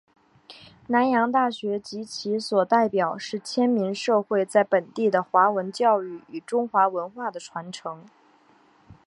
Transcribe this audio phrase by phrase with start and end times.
[0.87, 8.03] 南洋大学及其所代表是迁民社会在本地的华文教育与中华文化的传承。